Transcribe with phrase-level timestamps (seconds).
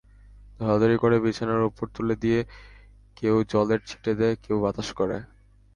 [0.59, 2.39] ধরাধরি করে বিছানার উপর তুলে দিয়ে
[3.17, 5.17] কেউ জলের ছিটে দেয়, কেউ বাতাস করে।